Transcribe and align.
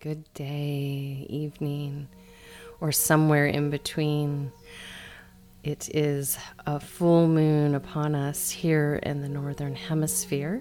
Good 0.00 0.24
day, 0.34 1.24
evening, 1.28 2.08
or 2.80 2.90
somewhere 2.90 3.46
in 3.46 3.70
between. 3.70 4.50
It 5.62 5.88
is 5.94 6.36
a 6.66 6.80
full 6.80 7.28
moon 7.28 7.76
upon 7.76 8.16
us 8.16 8.50
here 8.50 8.98
in 9.04 9.22
the 9.22 9.28
Northern 9.28 9.76
Hemisphere. 9.76 10.60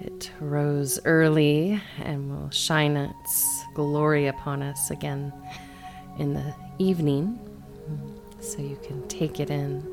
It 0.00 0.30
rose 0.38 1.00
early 1.04 1.82
and 1.98 2.30
will 2.30 2.50
shine 2.50 2.96
its 2.96 3.64
glory 3.74 4.28
upon 4.28 4.62
us 4.62 4.92
again 4.92 5.32
in 6.20 6.34
the 6.34 6.54
evening. 6.78 7.36
So 8.38 8.58
you 8.58 8.78
can 8.84 9.08
take 9.08 9.40
it 9.40 9.50
in, 9.50 9.84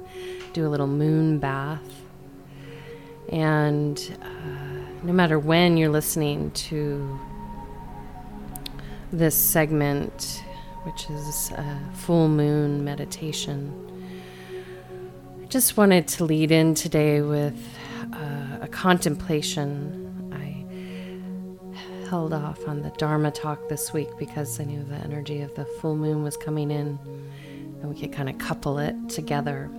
do 0.54 0.68
a 0.68 0.70
little 0.70 0.86
moon 0.86 1.40
bath. 1.40 2.04
And 3.32 4.00
uh, 4.22 5.06
no 5.06 5.14
matter 5.14 5.40
when 5.40 5.76
you're 5.76 5.90
listening 5.90 6.52
to 6.52 7.20
this 9.12 9.36
segment, 9.36 10.44
which 10.84 11.10
is 11.10 11.52
a 11.52 11.80
full 11.94 12.28
moon 12.28 12.84
meditation. 12.84 13.74
I 15.42 15.46
just 15.46 15.78
wanted 15.78 16.08
to 16.10 16.26
lead 16.26 16.52
in 16.52 16.76
today 16.76 17.22
with 17.22 17.58
uh, 18.14 18.60
a 18.62 18.68
contemplation. 18.68 20.06
I 20.32 22.08
held 22.08 22.34
off 22.34 22.68
on 22.68 22.82
the 22.82 22.92
Dharma 22.92 23.32
talk 23.32 23.68
this 23.68 23.94
week 23.94 24.10
because 24.18 24.60
I 24.60 24.66
knew 24.66 24.84
the 24.84 24.98
energy 24.98 25.42
of 25.42 25.54
the 25.56 25.66
full 25.66 25.96
moon 25.96 26.24
was 26.24 26.38
coming 26.38 26.70
in 26.70 27.00
and 27.82 27.90
we 27.90 28.00
could 28.00 28.12
kind 28.12 28.30
of 28.30 28.38
couple 28.38 28.78
it 28.78 28.96
together. 29.10 29.72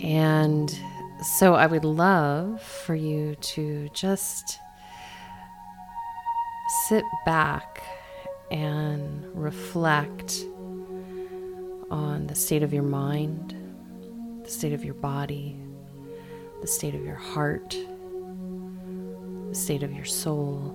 And 0.00 0.76
so 1.22 1.54
I 1.54 1.66
would 1.66 1.84
love 1.84 2.62
for 2.62 2.94
you 2.94 3.34
to 3.34 3.88
just 3.92 4.60
sit 6.68 7.04
back 7.24 7.82
and 8.50 9.24
reflect 9.34 10.44
on 11.90 12.26
the 12.26 12.34
state 12.34 12.62
of 12.62 12.72
your 12.72 12.82
mind, 12.82 13.54
the 14.44 14.50
state 14.50 14.72
of 14.72 14.84
your 14.84 14.94
body, 14.94 15.56
the 16.60 16.66
state 16.66 16.94
of 16.94 17.02
your 17.04 17.14
heart, 17.16 17.76
the 19.48 19.54
state 19.54 19.82
of 19.82 19.92
your 19.92 20.04
soul. 20.04 20.74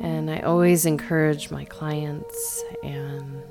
And 0.00 0.30
I 0.30 0.40
always 0.40 0.86
encourage 0.86 1.50
my 1.50 1.64
clients 1.64 2.64
and 2.82 3.42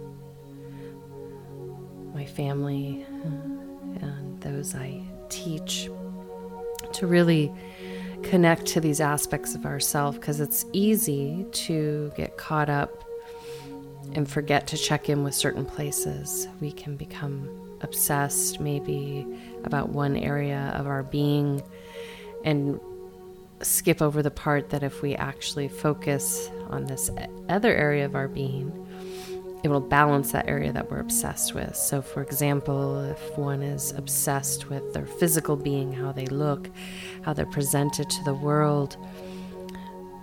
my 2.13 2.25
family 2.25 3.05
uh, 3.09 4.05
and 4.05 4.41
those 4.41 4.73
I 4.73 5.03
teach 5.29 5.89
to 6.93 7.07
really 7.07 7.53
connect 8.23 8.65
to 8.67 8.81
these 8.81 9.01
aspects 9.01 9.55
of 9.55 9.65
ourself 9.65 10.15
because 10.15 10.39
it's 10.39 10.65
easy 10.73 11.45
to 11.51 12.11
get 12.15 12.37
caught 12.37 12.69
up 12.69 13.03
and 14.13 14.29
forget 14.29 14.67
to 14.67 14.77
check 14.77 15.09
in 15.09 15.23
with 15.23 15.35
certain 15.35 15.65
places. 15.65 16.47
We 16.61 16.71
can 16.71 16.95
become 16.95 17.77
obsessed 17.81 18.59
maybe 18.59 19.25
about 19.63 19.89
one 19.89 20.15
area 20.15 20.73
of 20.75 20.87
our 20.87 21.03
being 21.03 21.61
and 22.43 22.79
skip 23.61 24.01
over 24.01 24.23
the 24.23 24.31
part 24.31 24.69
that 24.69 24.83
if 24.83 25.01
we 25.01 25.15
actually 25.15 25.67
focus 25.67 26.49
on 26.69 26.85
this 26.85 27.11
other 27.49 27.73
area 27.73 28.05
of 28.05 28.15
our 28.15 28.27
being, 28.27 28.87
it 29.63 29.67
will 29.67 29.81
balance 29.81 30.31
that 30.31 30.47
area 30.47 30.71
that 30.71 30.89
we're 30.89 30.99
obsessed 30.99 31.53
with. 31.53 31.75
So, 31.75 32.01
for 32.01 32.21
example, 32.21 33.01
if 33.03 33.37
one 33.37 33.61
is 33.61 33.91
obsessed 33.91 34.69
with 34.69 34.93
their 34.93 35.05
physical 35.05 35.57
being, 35.57 35.91
how 35.91 36.11
they 36.11 36.27
look, 36.27 36.69
how 37.23 37.33
they're 37.33 37.45
presented 37.45 38.09
to 38.09 38.23
the 38.23 38.33
world, 38.33 38.95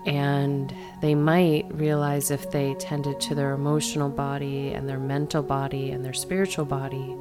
and 0.07 0.75
they 1.03 1.15
might 1.15 1.67
realize 1.75 2.31
if 2.31 2.51
they 2.51 2.75
tended 2.75 3.21
to 3.21 3.35
their 3.35 3.53
emotional 3.53 4.09
body 4.09 4.73
and 4.73 4.89
their 4.89 5.01
mental 5.01 5.43
body 5.43 5.91
and 5.91 6.05
their 6.05 6.15
spiritual 6.15 6.65
body, 6.65 7.15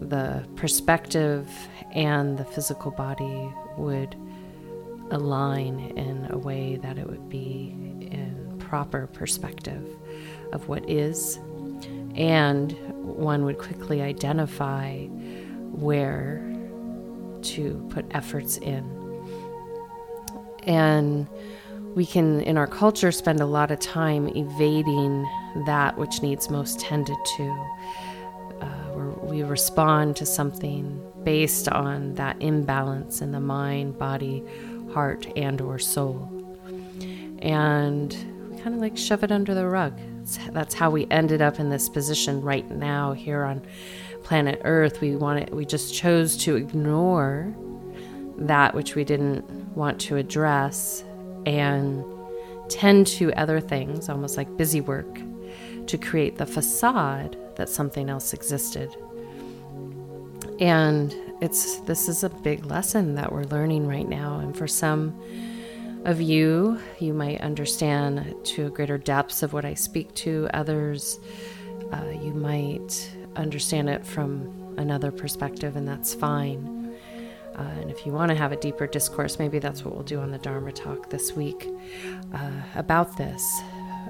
the 0.00 0.46
perspective 0.56 1.50
and 1.92 2.38
the 2.38 2.44
physical 2.44 2.92
body 2.92 3.52
would 3.76 4.14
align 5.10 5.80
in 5.96 6.28
a 6.30 6.38
way 6.38 6.76
that 6.76 6.96
it 6.96 7.06
would 7.06 7.28
be 7.28 7.74
in 8.00 8.56
proper 8.60 9.08
perspective 9.08 9.99
of 10.52 10.68
what 10.68 10.88
is, 10.88 11.38
and 12.14 12.72
one 13.02 13.44
would 13.44 13.58
quickly 13.58 14.02
identify 14.02 15.06
where 15.06 16.44
to 17.42 17.86
put 17.90 18.04
efforts 18.10 18.58
in. 18.58 18.84
And 20.64 21.28
we 21.94 22.06
can, 22.06 22.40
in 22.42 22.56
our 22.56 22.66
culture, 22.66 23.10
spend 23.10 23.40
a 23.40 23.46
lot 23.46 23.70
of 23.70 23.80
time 23.80 24.28
evading 24.28 25.26
that 25.66 25.96
which 25.98 26.22
needs 26.22 26.50
most 26.50 26.78
tended 26.80 27.16
to. 27.36 27.66
Uh, 28.60 29.00
we 29.22 29.42
respond 29.42 30.16
to 30.16 30.26
something 30.26 31.02
based 31.24 31.68
on 31.68 32.14
that 32.14 32.36
imbalance 32.40 33.22
in 33.22 33.32
the 33.32 33.40
mind, 33.40 33.98
body, 33.98 34.44
heart, 34.92 35.26
and 35.36 35.60
or 35.60 35.78
soul. 35.78 36.28
And 37.40 38.14
we 38.50 38.60
kind 38.60 38.74
of 38.74 38.80
like 38.80 38.96
shove 38.96 39.24
it 39.24 39.32
under 39.32 39.54
the 39.54 39.66
rug 39.66 39.98
that's, 40.30 40.50
that's 40.52 40.74
how 40.74 40.90
we 40.90 41.06
ended 41.10 41.42
up 41.42 41.58
in 41.58 41.70
this 41.70 41.88
position 41.88 42.40
right 42.40 42.68
now 42.70 43.12
here 43.12 43.44
on 43.44 43.62
planet 44.22 44.60
Earth. 44.64 45.00
We 45.00 45.16
wanted, 45.16 45.50
we 45.50 45.64
just 45.64 45.94
chose 45.94 46.36
to 46.38 46.56
ignore 46.56 47.54
that 48.38 48.74
which 48.74 48.94
we 48.94 49.04
didn't 49.04 49.44
want 49.74 50.00
to 50.02 50.16
address 50.16 51.04
and 51.46 52.04
tend 52.68 53.06
to 53.06 53.32
other 53.34 53.60
things, 53.60 54.08
almost 54.08 54.36
like 54.36 54.56
busy 54.56 54.80
work, 54.80 55.20
to 55.86 55.98
create 55.98 56.38
the 56.38 56.46
facade 56.46 57.36
that 57.56 57.68
something 57.68 58.08
else 58.08 58.32
existed. 58.32 58.94
And 60.60 61.14
it's 61.40 61.80
this 61.80 62.08
is 62.08 62.22
a 62.22 62.28
big 62.28 62.66
lesson 62.66 63.14
that 63.14 63.32
we're 63.32 63.44
learning 63.44 63.86
right 63.86 64.08
now, 64.08 64.38
and 64.38 64.56
for 64.56 64.68
some 64.68 65.18
of 66.04 66.20
you. 66.20 66.80
You 66.98 67.12
might 67.12 67.40
understand 67.40 68.34
to 68.44 68.70
greater 68.70 68.98
depths 68.98 69.42
of 69.42 69.52
what 69.52 69.64
I 69.64 69.74
speak 69.74 70.14
to. 70.16 70.48
Others, 70.54 71.20
uh, 71.92 72.10
you 72.10 72.32
might 72.32 73.10
understand 73.36 73.88
it 73.88 74.04
from 74.04 74.74
another 74.78 75.10
perspective, 75.10 75.76
and 75.76 75.86
that's 75.86 76.14
fine. 76.14 76.94
Uh, 77.56 77.62
and 77.80 77.90
if 77.90 78.06
you 78.06 78.12
want 78.12 78.30
to 78.30 78.34
have 78.34 78.52
a 78.52 78.56
deeper 78.56 78.86
discourse, 78.86 79.38
maybe 79.38 79.58
that's 79.58 79.84
what 79.84 79.94
we'll 79.94 80.04
do 80.04 80.20
on 80.20 80.30
the 80.30 80.38
Dharma 80.38 80.72
talk 80.72 81.10
this 81.10 81.32
week 81.32 81.68
uh, 82.32 82.50
about 82.74 83.16
this, 83.16 83.60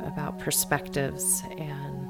about 0.04 0.38
perspectives 0.38 1.42
and 1.58 2.08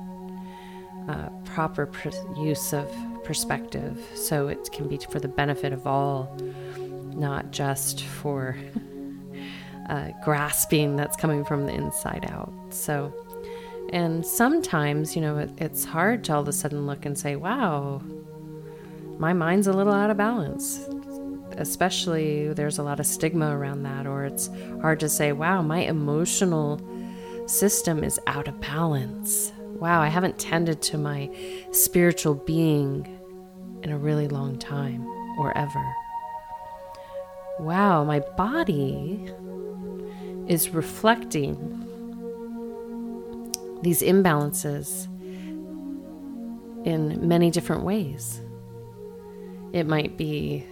uh, 1.08 1.28
proper 1.44 1.86
pr- 1.86 2.10
use 2.36 2.74
of 2.74 2.92
perspective 3.24 3.98
so 4.14 4.48
it 4.48 4.70
can 4.72 4.88
be 4.88 4.98
for 4.98 5.20
the 5.20 5.28
benefit 5.28 5.72
of 5.72 5.86
all, 5.86 6.36
not 7.14 7.50
just 7.50 8.02
for 8.02 8.56
uh, 9.90 10.12
grasping 10.22 10.94
that's 10.94 11.16
coming 11.16 11.44
from 11.44 11.66
the 11.66 11.74
inside 11.74 12.24
out. 12.30 12.52
So, 12.70 13.12
and 13.92 14.24
sometimes, 14.24 15.16
you 15.16 15.20
know, 15.20 15.38
it, 15.38 15.50
it's 15.58 15.84
hard 15.84 16.22
to 16.24 16.34
all 16.34 16.42
of 16.42 16.48
a 16.48 16.52
sudden 16.52 16.86
look 16.86 17.04
and 17.04 17.18
say, 17.18 17.34
wow, 17.34 18.00
my 19.18 19.32
mind's 19.32 19.66
a 19.66 19.72
little 19.72 19.92
out 19.92 20.10
of 20.10 20.16
balance. 20.16 20.88
Especially, 21.56 22.52
there's 22.52 22.78
a 22.78 22.84
lot 22.84 23.00
of 23.00 23.06
stigma 23.06 23.54
around 23.54 23.82
that, 23.82 24.06
or 24.06 24.24
it's 24.24 24.48
hard 24.80 25.00
to 25.00 25.08
say, 25.08 25.32
wow, 25.32 25.60
my 25.60 25.80
emotional 25.80 26.80
system 27.48 28.04
is 28.04 28.20
out 28.28 28.46
of 28.46 28.60
balance. 28.60 29.52
Wow, 29.58 30.00
I 30.00 30.06
haven't 30.06 30.38
tended 30.38 30.80
to 30.82 30.98
my 30.98 31.28
spiritual 31.72 32.34
being 32.34 33.18
in 33.82 33.90
a 33.90 33.98
really 33.98 34.28
long 34.28 34.56
time 34.56 35.04
or 35.36 35.56
ever. 35.58 35.94
Wow, 37.58 38.04
my 38.04 38.20
body 38.20 39.28
is 40.46 40.70
reflecting 40.70 41.56
these 43.82 44.02
imbalances 44.02 45.06
in 46.84 47.26
many 47.26 47.50
different 47.50 47.84
ways. 47.84 48.40
It 49.72 49.86
might 49.86 50.16
be 50.16 50.66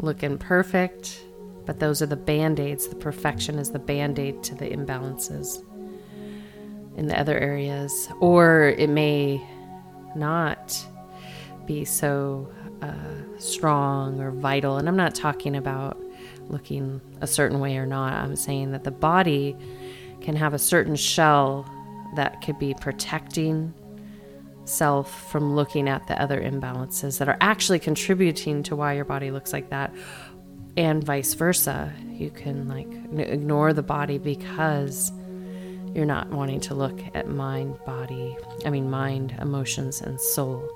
looking 0.00 0.38
perfect, 0.38 1.24
but 1.66 1.80
those 1.80 2.00
are 2.00 2.06
the 2.06 2.16
band 2.16 2.60
aids. 2.60 2.88
The 2.88 2.96
perfection 2.96 3.58
is 3.58 3.70
the 3.70 3.78
band 3.78 4.18
aid 4.18 4.42
to 4.44 4.54
the 4.54 4.66
imbalances 4.66 5.64
in 6.96 7.06
the 7.06 7.18
other 7.18 7.38
areas. 7.38 8.08
Or 8.20 8.74
it 8.78 8.88
may 8.88 9.42
not 10.16 10.84
be 11.66 11.84
so 11.84 12.50
uh, 12.80 13.38
strong 13.38 14.20
or 14.20 14.30
vital. 14.30 14.78
And 14.78 14.88
I'm 14.88 14.96
not 14.96 15.14
talking 15.14 15.56
about 15.56 16.00
looking 16.50 17.00
a 17.20 17.26
certain 17.26 17.60
way 17.60 17.76
or 17.76 17.86
not. 17.86 18.12
I'm 18.12 18.36
saying 18.36 18.72
that 18.72 18.84
the 18.84 18.90
body 18.90 19.56
can 20.20 20.36
have 20.36 20.54
a 20.54 20.58
certain 20.58 20.96
shell 20.96 21.70
that 22.16 22.42
could 22.42 22.58
be 22.58 22.74
protecting 22.74 23.74
self 24.64 25.30
from 25.30 25.54
looking 25.54 25.88
at 25.88 26.06
the 26.06 26.20
other 26.20 26.40
imbalances 26.40 27.18
that 27.18 27.28
are 27.28 27.38
actually 27.40 27.78
contributing 27.78 28.62
to 28.64 28.76
why 28.76 28.92
your 28.92 29.04
body 29.04 29.30
looks 29.30 29.52
like 29.52 29.70
that 29.70 29.92
and 30.76 31.02
vice 31.02 31.34
versa. 31.34 31.92
You 32.10 32.30
can 32.30 32.68
like 32.68 32.88
ignore 33.18 33.72
the 33.72 33.82
body 33.82 34.18
because 34.18 35.12
you're 35.94 36.06
not 36.06 36.28
wanting 36.30 36.60
to 36.60 36.74
look 36.74 37.00
at 37.14 37.28
mind, 37.28 37.76
body, 37.84 38.36
I 38.64 38.70
mean, 38.70 38.90
mind, 38.90 39.36
emotions, 39.40 40.00
and 40.00 40.20
soul. 40.20 40.68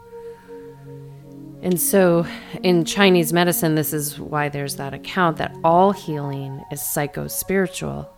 And 1.62 1.80
so 1.80 2.26
in 2.64 2.84
Chinese 2.84 3.32
medicine, 3.32 3.76
this 3.76 3.92
is 3.92 4.18
why 4.18 4.48
there's 4.48 4.76
that 4.76 4.92
account 4.92 5.36
that 5.36 5.56
all 5.62 5.92
healing 5.92 6.62
is 6.72 6.82
psycho 6.82 7.28
spiritual. 7.28 8.12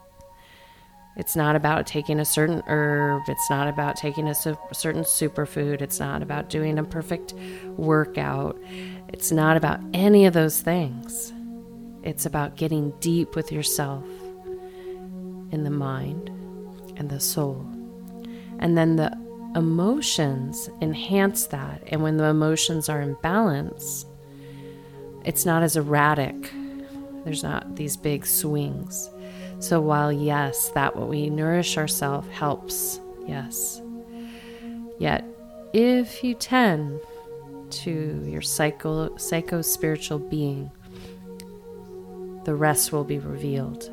It's 1.17 1.37
not 1.37 1.55
about 1.55 1.87
taking 1.87 2.19
a 2.19 2.25
certain 2.25 2.62
herb. 2.67 3.23
It's 3.29 3.50
not 3.50 3.69
about 3.69 3.96
taking 3.96 4.29
a 4.29 4.35
su- 4.35 4.58
certain 4.73 5.02
superfood. 5.02 5.82
It's 5.82 6.00
not 6.00 6.23
about 6.23 6.49
doing 6.49 6.79
a 6.79 6.85
perfect 6.85 7.35
workout. 7.76 8.58
It's 9.08 9.31
not 9.31 9.56
about 9.58 9.79
any 9.93 10.25
of 10.25 10.32
those 10.32 10.61
things. 10.61 11.32
It's 12.02 12.26
about 12.26 12.56
getting 12.56 12.93
deep 12.99 13.37
with 13.37 13.52
yourself 13.52 14.05
in 15.52 15.64
the 15.64 15.70
mind 15.70 16.31
and 16.96 17.11
the 17.11 17.20
soul. 17.20 17.64
And 18.58 18.76
then 18.76 18.96
the 18.96 19.23
emotions 19.54 20.68
enhance 20.80 21.46
that. 21.46 21.82
And 21.88 22.02
when 22.02 22.16
the 22.16 22.24
emotions 22.24 22.88
are 22.88 23.00
in 23.00 23.16
balance, 23.22 24.06
it's 25.24 25.46
not 25.46 25.62
as 25.62 25.76
erratic. 25.76 26.52
There's 27.24 27.42
not 27.42 27.76
these 27.76 27.96
big 27.96 28.26
swings. 28.26 29.08
So 29.60 29.80
while 29.80 30.12
yes, 30.12 30.68
that 30.70 30.96
what 30.96 31.08
we 31.08 31.30
nourish 31.30 31.78
ourselves 31.78 32.28
helps, 32.28 33.00
yes. 33.26 33.80
Yet 34.98 35.24
if 35.72 36.22
you 36.22 36.34
tend 36.34 37.00
to 37.70 38.22
your 38.26 38.42
psycho 38.42 39.16
psycho 39.16 39.62
spiritual 39.62 40.18
being, 40.18 40.70
the 42.44 42.54
rest 42.54 42.92
will 42.92 43.04
be 43.04 43.18
revealed. 43.18 43.90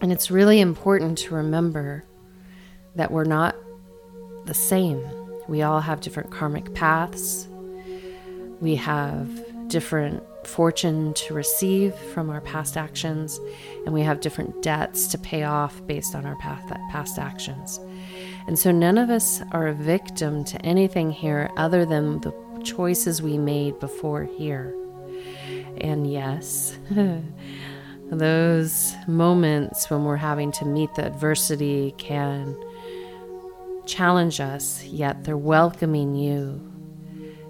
And 0.00 0.10
it's 0.10 0.30
really 0.30 0.60
important 0.60 1.18
to 1.18 1.34
remember 1.34 2.04
that 2.96 3.10
we're 3.10 3.24
not 3.24 3.54
the 4.50 4.54
same. 4.54 5.00
We 5.46 5.62
all 5.62 5.78
have 5.78 6.00
different 6.00 6.32
karmic 6.32 6.74
paths. 6.74 7.46
We 8.60 8.74
have 8.74 9.28
different 9.68 10.24
fortune 10.44 11.14
to 11.14 11.34
receive 11.34 11.94
from 11.94 12.30
our 12.30 12.40
past 12.40 12.76
actions, 12.76 13.38
and 13.86 13.94
we 13.94 14.02
have 14.02 14.20
different 14.20 14.60
debts 14.60 15.06
to 15.12 15.18
pay 15.18 15.44
off 15.44 15.86
based 15.86 16.16
on 16.16 16.26
our 16.26 16.34
past 16.34 17.16
actions. 17.16 17.78
And 18.48 18.58
so 18.58 18.72
none 18.72 18.98
of 18.98 19.08
us 19.08 19.40
are 19.52 19.68
a 19.68 19.72
victim 19.72 20.44
to 20.46 20.60
anything 20.62 21.12
here 21.12 21.48
other 21.56 21.86
than 21.86 22.20
the 22.22 22.32
choices 22.64 23.22
we 23.22 23.38
made 23.38 23.78
before 23.78 24.24
here. 24.24 24.74
And 25.76 26.10
yes, 26.10 26.76
those 28.10 28.96
moments 29.06 29.88
when 29.90 30.04
we're 30.04 30.16
having 30.16 30.50
to 30.52 30.64
meet 30.64 30.92
the 30.96 31.06
adversity 31.06 31.94
can 31.98 32.56
challenge 33.90 34.40
us, 34.40 34.84
yet 34.84 35.24
they're 35.24 35.36
welcoming 35.36 36.14
you 36.14 36.60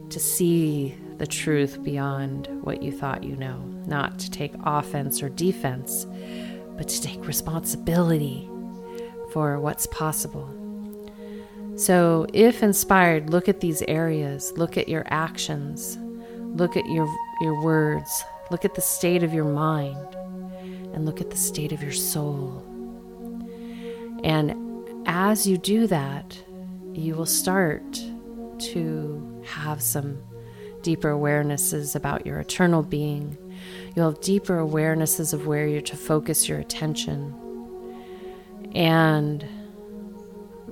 to 0.08 0.18
see 0.18 0.94
the 1.18 1.26
truth 1.26 1.82
beyond 1.82 2.48
what 2.62 2.82
you 2.82 2.90
thought 2.90 3.22
you 3.22 3.36
know, 3.36 3.58
not 3.86 4.18
to 4.18 4.30
take 4.30 4.52
offense 4.64 5.22
or 5.22 5.28
defense, 5.28 6.06
but 6.76 6.88
to 6.88 7.02
take 7.02 7.26
responsibility 7.26 8.48
for 9.32 9.60
what's 9.60 9.86
possible. 9.88 10.48
So, 11.76 12.26
if 12.32 12.62
inspired, 12.62 13.30
look 13.30 13.48
at 13.48 13.60
these 13.60 13.82
areas, 13.82 14.52
look 14.56 14.76
at 14.76 14.88
your 14.88 15.04
actions, 15.08 15.98
look 16.38 16.76
at 16.76 16.86
your, 16.86 17.06
your 17.42 17.62
words, 17.62 18.24
look 18.50 18.64
at 18.64 18.74
the 18.74 18.80
state 18.80 19.22
of 19.22 19.32
your 19.32 19.44
mind, 19.44 20.14
and 20.94 21.04
look 21.04 21.20
at 21.20 21.30
the 21.30 21.36
state 21.36 21.72
of 21.72 21.82
your 21.82 21.92
soul. 21.92 22.64
And 24.24 24.69
as 25.10 25.44
you 25.44 25.58
do 25.58 25.88
that, 25.88 26.40
you 26.92 27.16
will 27.16 27.26
start 27.26 28.00
to 28.60 29.42
have 29.44 29.82
some 29.82 30.22
deeper 30.82 31.10
awarenesses 31.10 31.96
about 31.96 32.24
your 32.24 32.38
eternal 32.38 32.84
being. 32.84 33.36
You'll 33.96 34.12
have 34.12 34.20
deeper 34.20 34.58
awarenesses 34.58 35.34
of 35.34 35.48
where 35.48 35.66
you're 35.66 35.80
to 35.80 35.96
focus 35.96 36.48
your 36.48 36.60
attention. 36.60 37.34
And 38.72 39.44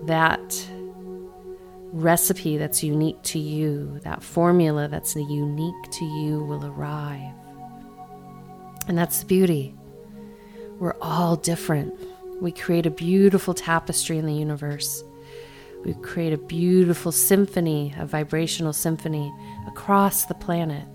that 0.04 0.68
recipe 1.90 2.58
that's 2.58 2.84
unique 2.84 3.20
to 3.24 3.40
you, 3.40 3.98
that 4.04 4.22
formula 4.22 4.86
that's 4.86 5.16
unique 5.16 5.90
to 5.90 6.04
you, 6.04 6.44
will 6.44 6.64
arrive. 6.64 7.34
And 8.86 8.96
that's 8.96 9.18
the 9.18 9.26
beauty. 9.26 9.74
We're 10.78 10.96
all 11.02 11.34
different. 11.34 11.92
We 12.40 12.52
create 12.52 12.86
a 12.86 12.90
beautiful 12.90 13.54
tapestry 13.54 14.18
in 14.18 14.26
the 14.26 14.34
universe. 14.34 15.02
We 15.84 15.94
create 15.94 16.32
a 16.32 16.38
beautiful 16.38 17.12
symphony, 17.12 17.94
a 17.98 18.06
vibrational 18.06 18.72
symphony 18.72 19.32
across 19.66 20.26
the 20.26 20.34
planet. 20.34 20.86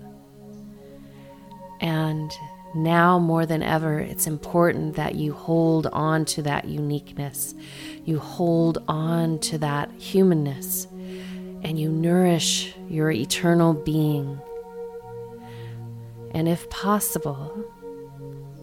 And 1.80 2.32
now 2.74 3.18
more 3.18 3.46
than 3.46 3.62
ever, 3.62 3.98
it's 3.98 4.26
important 4.26 4.96
that 4.96 5.14
you 5.14 5.32
hold 5.32 5.86
on 5.88 6.24
to 6.26 6.42
that 6.42 6.66
uniqueness. 6.66 7.54
You 8.04 8.18
hold 8.18 8.82
on 8.88 9.38
to 9.40 9.58
that 9.58 9.90
humanness 9.92 10.86
and 11.62 11.78
you 11.78 11.88
nourish 11.88 12.74
your 12.88 13.10
eternal 13.10 13.74
being. 13.74 14.40
And 16.32 16.48
if 16.48 16.68
possible, 16.68 17.64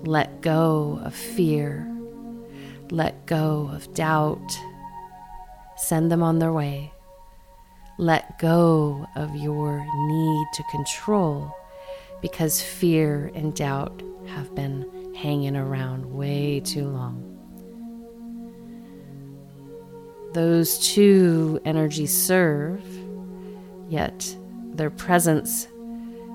let 0.03 0.41
go 0.41 0.99
of 1.03 1.15
fear, 1.15 1.90
let 2.91 3.25
go 3.25 3.69
of 3.73 3.93
doubt, 3.93 4.59
send 5.77 6.11
them 6.11 6.21
on 6.21 6.39
their 6.39 6.51
way. 6.51 6.91
Let 7.97 8.37
go 8.37 9.07
of 9.15 9.33
your 9.35 9.79
need 9.79 10.47
to 10.53 10.63
control 10.69 11.55
because 12.21 12.61
fear 12.61 13.31
and 13.33 13.55
doubt 13.55 14.03
have 14.27 14.53
been 14.53 15.13
hanging 15.15 15.55
around 15.55 16.05
way 16.05 16.59
too 16.59 16.87
long. 16.87 17.27
Those 20.33 20.77
two 20.93 21.61
energies 21.65 22.15
serve, 22.15 22.83
yet 23.89 24.35
their 24.73 24.89
presence 24.89 25.67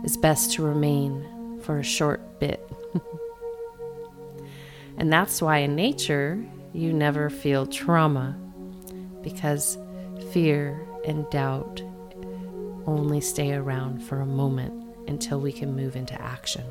is 0.05 0.17
best 0.17 0.53
to 0.55 0.63
remain 0.63 1.61
for 1.63 1.79
a 1.79 1.85
short 1.85 2.41
bit. 2.41 2.67
and 4.99 5.13
that's 5.13 5.43
why 5.43 5.59
in 5.59 5.75
nature 5.75 6.45
you 6.73 6.93
never 6.93 7.31
feel 7.31 7.67
trauma 7.67 8.37
because 9.23 9.79
fear 10.33 10.87
and 11.07 11.29
doubt 11.31 11.83
only 12.87 13.21
stay 13.21 13.53
around 13.53 14.03
for 14.03 14.21
a 14.21 14.27
moment 14.27 14.73
until 15.09 15.41
we 15.41 15.53
can 15.53 15.75
move 15.75 15.97
into 15.97 16.21
action. 16.21 16.65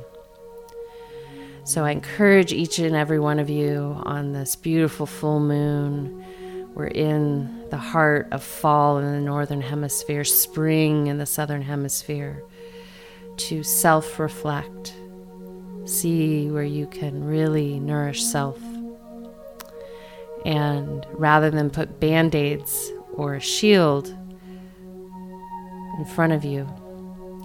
So 1.64 1.84
I 1.84 1.90
encourage 1.90 2.52
each 2.52 2.78
and 2.78 2.94
every 2.94 3.18
one 3.18 3.38
of 3.38 3.50
you 3.50 4.00
on 4.04 4.32
this 4.32 4.54
beautiful 4.54 5.04
full 5.04 5.40
moon. 5.40 6.24
We're 6.74 6.86
in 6.86 7.68
the 7.70 7.76
heart 7.76 8.28
of 8.30 8.42
fall 8.42 8.98
in 8.98 9.12
the 9.12 9.20
northern 9.20 9.60
hemisphere, 9.60 10.22
spring 10.24 11.08
in 11.08 11.18
the 11.18 11.26
southern 11.26 11.62
hemisphere, 11.62 12.44
to 13.38 13.62
self 13.62 14.20
reflect, 14.20 14.94
see 15.86 16.50
where 16.50 16.64
you 16.64 16.86
can 16.86 17.24
really 17.24 17.80
nourish 17.80 18.22
self. 18.24 18.58
And 20.44 21.06
rather 21.12 21.50
than 21.50 21.70
put 21.70 21.98
band 21.98 22.34
aids 22.34 22.92
or 23.14 23.34
a 23.34 23.40
shield 23.40 24.14
in 25.98 26.04
front 26.04 26.32
of 26.32 26.44
you. 26.44 26.68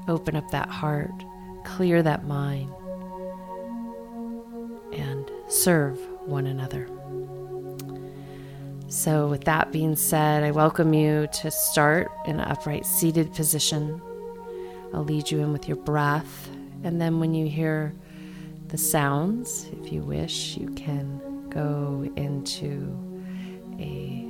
Open 0.08 0.36
up 0.36 0.50
that 0.52 0.70
heart, 0.70 1.12
clear 1.64 2.04
that 2.04 2.26
mind, 2.26 2.72
and 4.94 5.32
serve 5.48 5.98
one 6.26 6.48
another. 6.48 6.90
So, 8.88 9.28
with 9.28 9.46
that 9.46 9.72
being 9.72 9.96
said, 9.96 10.44
I 10.44 10.52
welcome 10.52 10.94
you 10.94 11.28
to 11.42 11.50
start 11.50 12.12
in 12.26 12.42
an 12.42 12.52
upright 12.52 12.86
seated 12.86 13.34
position. 13.34 14.02
I'll 14.94 15.06
lead 15.06 15.32
you 15.32 15.40
in 15.40 15.54
with 15.54 15.68
your 15.68 15.78
breath, 15.78 16.50
and 16.84 17.00
then 17.00 17.22
when 17.22 17.34
you 17.34 17.48
hear 17.48 17.94
the 18.72 18.78
sounds, 18.78 19.68
if 19.82 19.92
you 19.92 20.02
wish, 20.02 20.56
you 20.56 20.70
can 20.70 21.22
go 21.50 22.10
into 22.16 22.98
a 23.78 24.26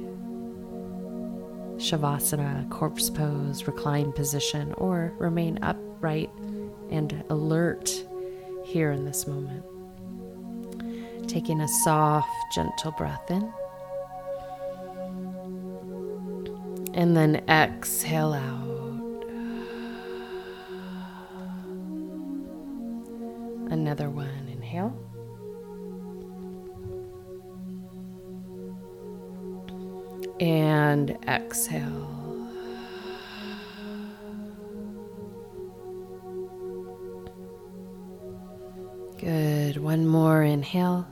Shavasana, 1.77 2.67
corpse 2.71 3.11
pose, 3.11 3.67
reclined 3.67 4.15
position, 4.15 4.73
or 4.77 5.13
remain 5.19 5.59
upright 5.61 6.31
and 6.89 7.23
alert 7.29 8.03
here 8.65 8.91
in 8.91 9.05
this 9.05 9.27
moment. 9.27 9.63
Taking 11.29 11.61
a 11.61 11.67
soft, 11.67 12.27
gentle 12.53 12.91
breath 12.93 13.29
in. 13.29 13.53
And 16.95 17.15
then 17.15 17.43
exhale 17.47 18.33
out. 18.33 18.70
Another 23.71 24.09
one. 24.09 24.47
Inhale. 24.51 24.93
And 30.39 31.17
exhale. 31.27 32.09
Good. 39.19 39.77
One 39.77 40.05
more 40.07 40.43
inhale. 40.43 41.07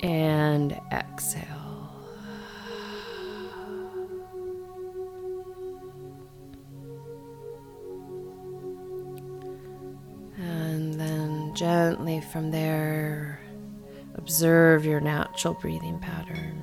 And 0.00 0.78
exhale. 0.92 1.57
Gently 11.58 12.20
from 12.20 12.52
there, 12.52 13.40
observe 14.14 14.84
your 14.84 15.00
natural 15.00 15.54
breathing 15.54 15.98
pattern. 15.98 16.54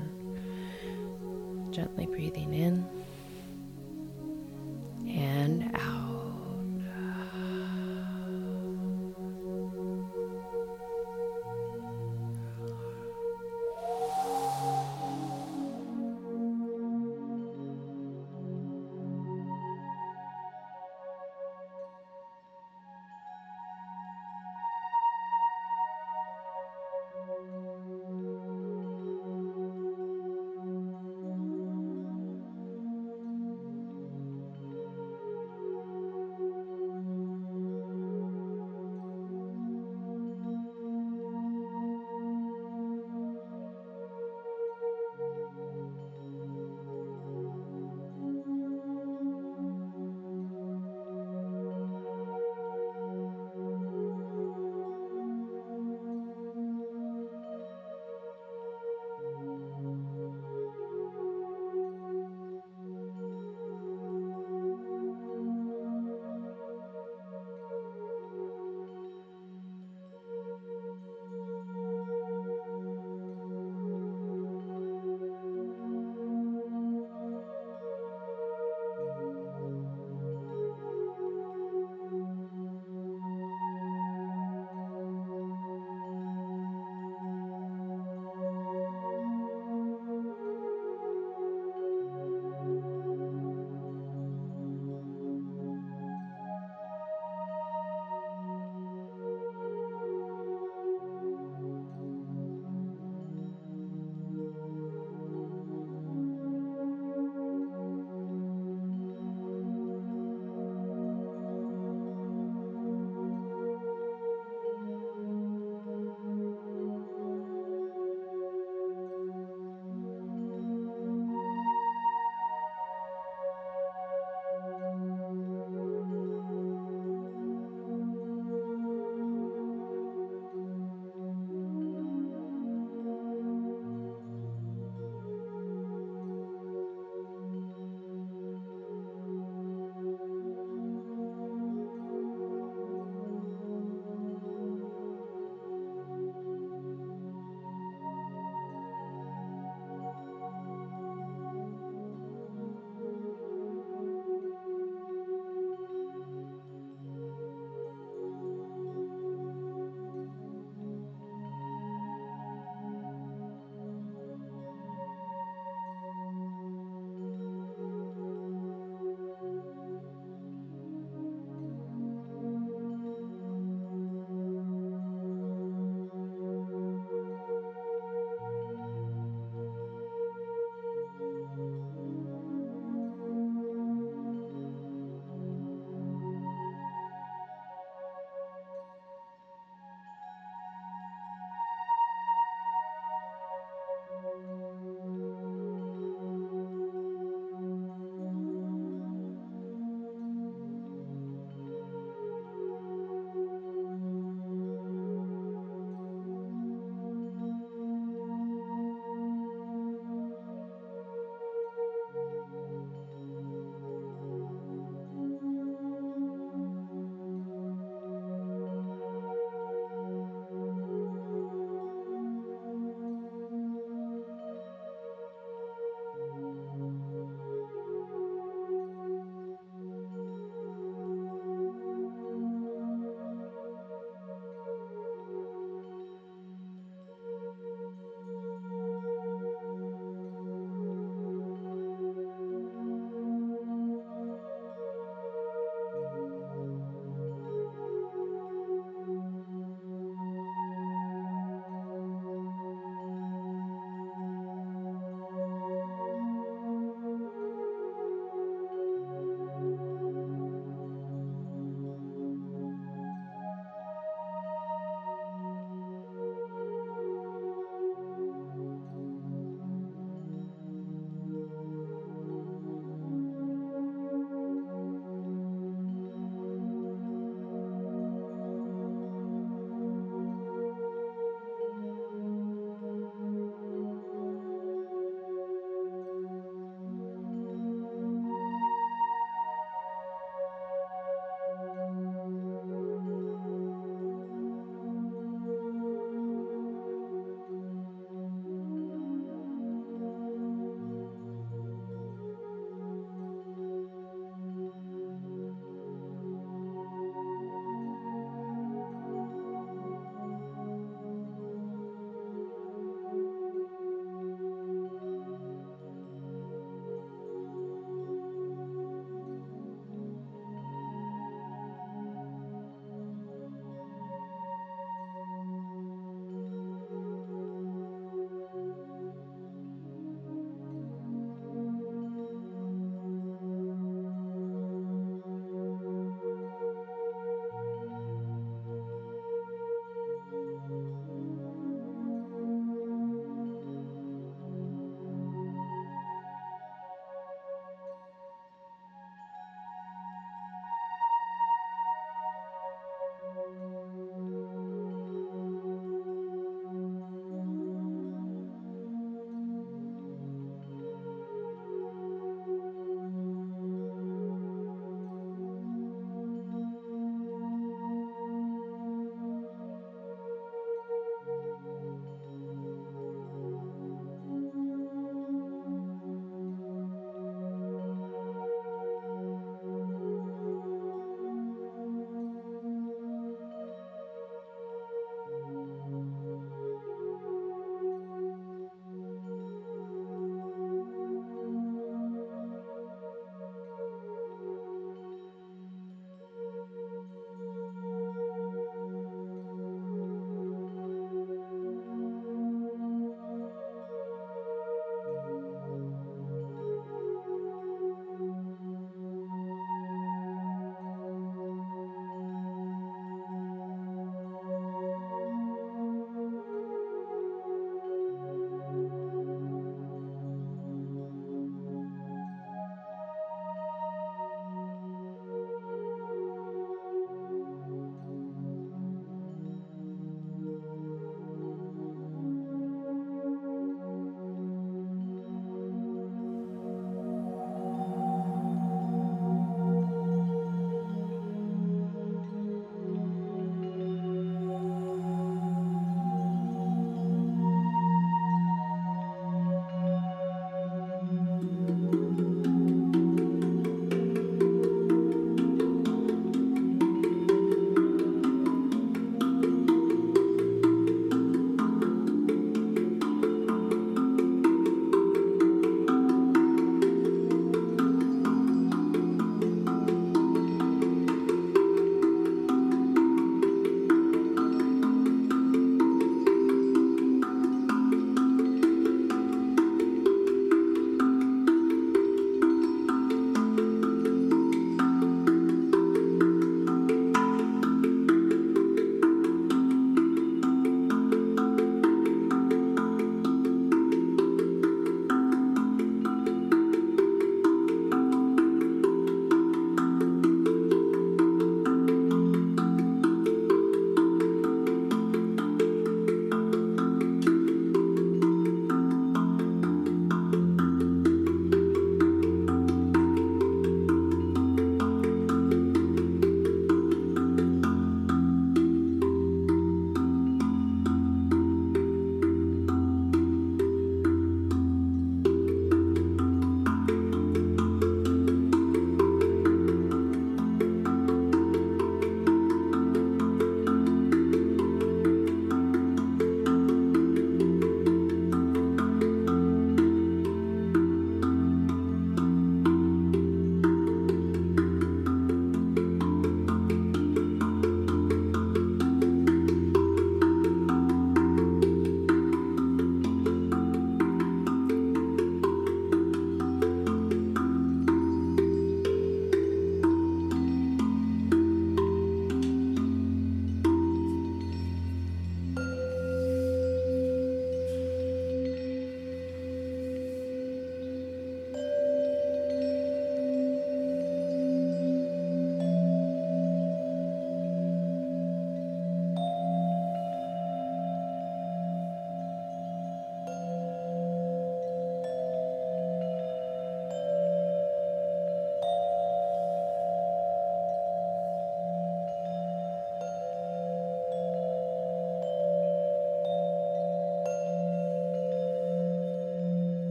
Gently 1.71 2.05
breathing 2.05 2.53
in 2.53 2.87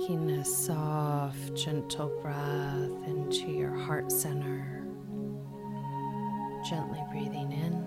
Taking 0.00 0.30
a 0.30 0.44
soft, 0.44 1.54
gentle 1.54 2.08
breath 2.22 3.06
into 3.06 3.50
your 3.52 3.74
heart 3.74 4.10
center. 4.10 4.86
Gently 6.68 7.00
breathing 7.10 7.52
in 7.52 7.86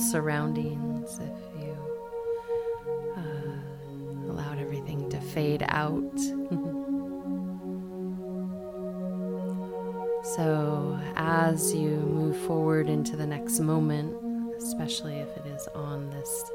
surroundings 0.00 1.18
if 1.18 1.62
you 1.62 1.76
uh, 3.16 4.30
allowed 4.30 4.58
everything 4.58 5.08
to 5.10 5.20
fade 5.20 5.62
out. 5.68 6.18
so, 10.34 10.98
as 11.16 11.74
you 11.74 11.90
move 11.90 12.36
forward 12.38 12.88
into 12.88 13.16
the 13.16 13.26
next 13.26 13.60
moment, 13.60 14.16
especially 14.56 15.16
if 15.16 15.28
it 15.36 15.46
is 15.46 15.68
on 15.74 16.10
this 16.10 16.50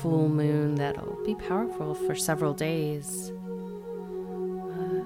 full 0.00 0.28
moon 0.28 0.74
that'll 0.74 1.18
be 1.24 1.34
powerful 1.34 1.94
for 1.94 2.14
several 2.14 2.52
days, 2.52 3.32
uh, 4.70 5.02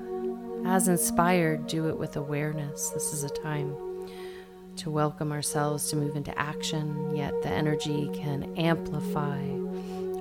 as 0.66 0.88
inspired, 0.88 1.66
do 1.66 1.88
it 1.88 1.98
with 1.98 2.16
awareness. 2.16 2.90
This 2.90 3.12
is 3.12 3.22
a 3.22 3.28
time 3.28 3.93
to 4.84 4.90
welcome 4.90 5.32
ourselves 5.32 5.88
to 5.88 5.96
move 5.96 6.14
into 6.14 6.38
action, 6.38 7.16
yet 7.16 7.32
the 7.40 7.48
energy 7.48 8.10
can 8.12 8.54
amplify 8.58 9.40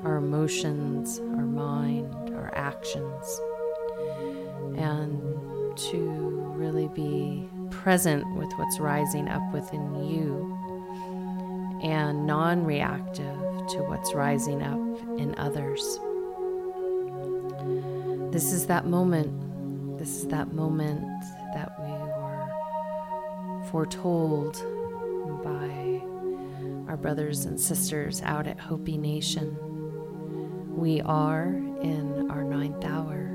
our 0.05 0.16
emotions, 0.16 1.20
our 1.20 1.45
mind, 1.45 2.34
our 2.34 2.49
actions, 2.55 3.41
and 4.78 5.20
to 5.78 5.99
really 6.55 6.88
be 6.88 7.45
present 7.72 8.24
with 8.38 8.49
what's 8.53 8.80
rising 8.80 9.28
up 9.28 9.41
within 9.51 10.01
you 10.01 10.57
and 11.84 12.26
non 12.26 12.64
reactive 12.64 13.38
to 13.68 13.80
what's 13.89 14.14
rising 14.14 14.64
up 14.64 15.20
in 15.20 15.36
others. 15.38 15.99
This 18.32 18.53
is 18.53 18.68
that 18.68 18.86
moment. 18.88 19.99
This 19.99 20.20
is 20.20 20.28
that 20.30 20.53
moment 20.53 21.03
that 21.53 21.78
foretold 23.74 24.53
by 25.43 25.99
our 26.88 26.95
brothers 26.95 27.45
and 27.45 27.59
sisters 27.59 28.21
out 28.21 28.45
at 28.45 28.59
Hopi 28.59 28.99
Nation. 28.99 29.57
We 30.78 31.01
are 31.01 31.47
in 31.82 32.30
our 32.30 32.43
ninth 32.43 32.86
hour. 32.86 33.32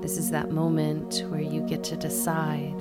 This 0.00 0.16
is 0.16 0.30
that 0.30 0.50
moment 0.50 1.24
where 1.28 1.42
you 1.42 1.60
get 1.60 1.84
to 1.84 1.96
decide. 1.96 2.80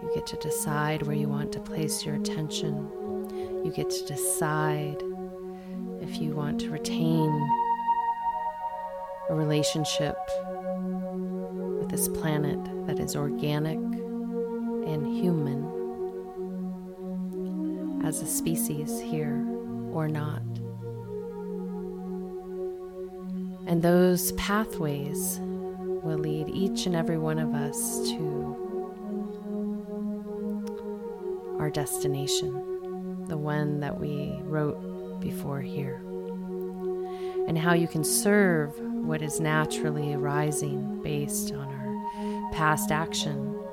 You 0.00 0.10
get 0.14 0.26
to 0.28 0.36
decide 0.36 1.02
where 1.02 1.16
you 1.16 1.28
want 1.28 1.52
to 1.52 1.60
place 1.60 2.06
your 2.06 2.14
attention. 2.14 2.88
You 3.62 3.70
get 3.76 3.90
to 3.90 4.06
decide 4.06 5.02
if 6.00 6.16
you 6.16 6.30
want 6.34 6.60
to 6.60 6.70
retain 6.70 7.28
a 9.28 9.34
relationship 9.34 10.16
with 11.78 11.90
this 11.90 12.08
planet 12.08 12.58
that 12.86 12.98
is 12.98 13.14
organic 13.14 14.05
and 14.86 15.06
human 15.06 15.76
as 18.04 18.22
a 18.22 18.26
species 18.26 19.00
here 19.00 19.44
or 19.92 20.08
not. 20.08 20.42
And 23.66 23.82
those 23.82 24.30
pathways 24.32 25.40
will 25.42 26.18
lead 26.18 26.48
each 26.48 26.86
and 26.86 26.94
every 26.94 27.18
one 27.18 27.40
of 27.40 27.52
us 27.52 28.08
to 28.10 28.56
our 31.58 31.68
destination, 31.68 33.24
the 33.26 33.36
one 33.36 33.80
that 33.80 33.98
we 33.98 34.38
wrote 34.42 35.20
before 35.20 35.60
here. 35.60 36.00
And 37.48 37.58
how 37.58 37.74
you 37.74 37.88
can 37.88 38.04
serve 38.04 38.78
what 38.78 39.20
is 39.20 39.40
naturally 39.40 40.14
arising 40.14 41.02
based 41.02 41.52
on 41.52 41.66
our 41.66 42.52
past 42.52 42.92
action 42.92 43.65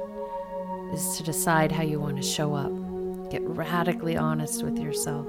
is 0.93 1.17
to 1.17 1.23
decide 1.23 1.71
how 1.71 1.81
you 1.81 1.99
want 1.99 2.17
to 2.17 2.23
show 2.23 2.53
up. 2.53 2.71
Get 3.31 3.41
radically 3.41 4.15
honest 4.15 4.63
with 4.63 4.77
yourself. 4.77 5.25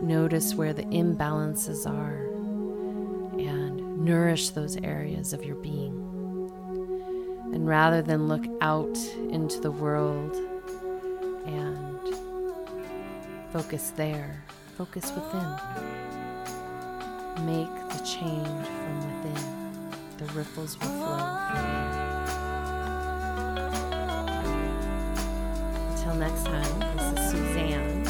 Notice 0.00 0.54
where 0.54 0.72
the 0.72 0.84
imbalances 0.84 1.86
are 1.86 2.24
and 3.38 3.98
nourish 3.98 4.50
those 4.50 4.78
areas 4.78 5.34
of 5.34 5.44
your 5.44 5.56
being. 5.56 5.92
And 7.52 7.66
rather 7.66 8.00
than 8.00 8.28
look 8.28 8.46
out 8.62 8.96
into 9.30 9.60
the 9.60 9.70
world 9.70 10.34
and 11.46 11.98
focus 13.52 13.92
there, 13.94 14.42
focus 14.78 15.12
within. 15.12 15.50
Make 17.44 17.74
the 17.90 18.02
change 18.04 18.66
from 18.66 18.96
within. 19.06 19.92
The 20.16 20.24
ripples 20.32 20.78
will 20.80 20.88
flow 20.88 21.18
from 21.18 21.62
there. 21.62 22.27
Next 26.18 26.46
time, 26.46 26.80
this 26.96 27.20
is 27.20 27.30
Suzanne 27.30 28.02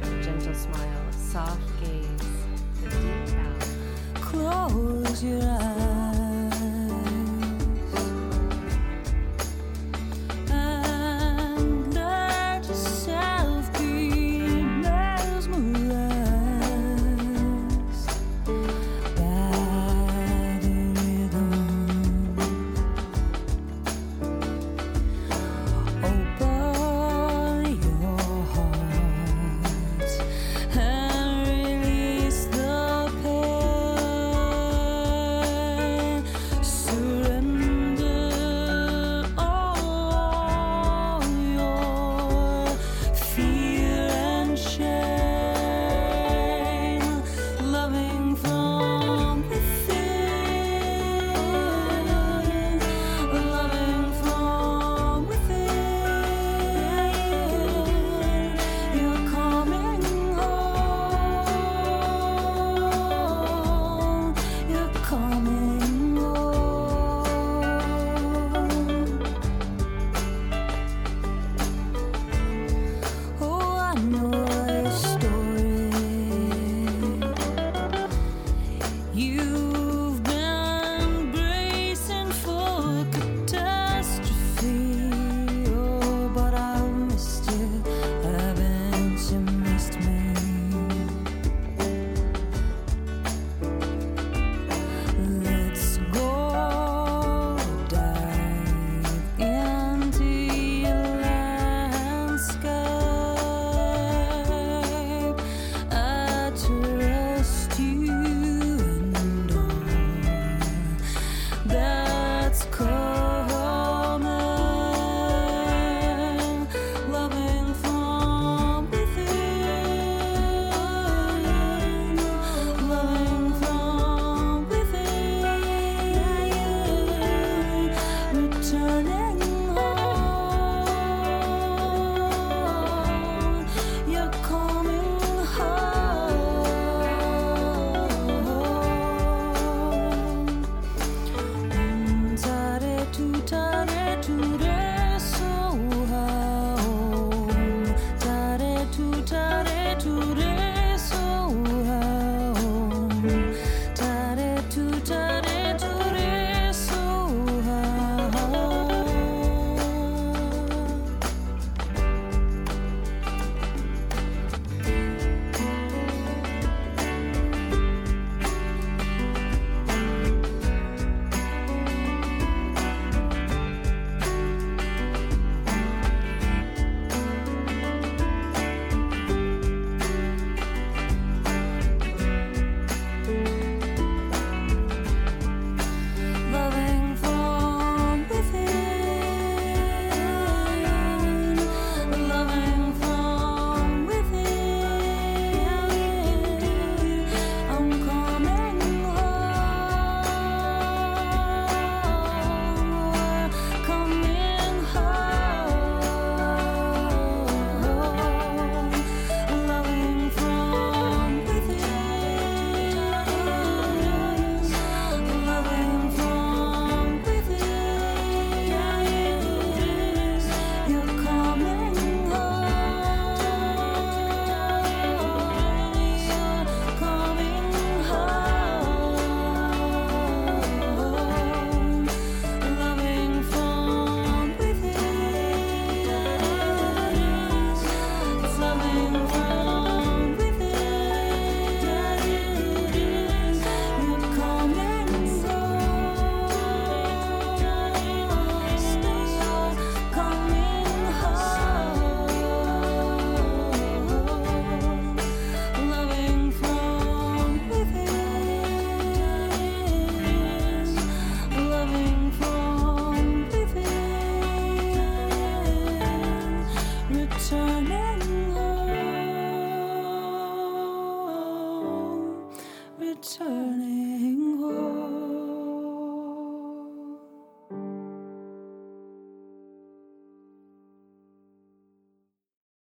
with 0.00 0.12
a 0.12 0.22
gentle 0.22 0.54
smile, 0.54 1.08
a 1.08 1.12
soft 1.12 1.60
gaze, 1.80 2.06
a 2.84 2.88
deep 3.02 3.34
bow. 3.34 4.20
Close 4.20 5.24
your 5.24 5.42
eyes 5.42 5.87